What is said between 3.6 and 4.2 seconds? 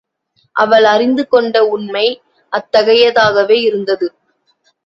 இருந்தது.